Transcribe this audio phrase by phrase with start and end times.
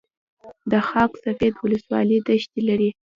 [0.71, 2.89] د خاک سفید ولسوالۍ دښتې لري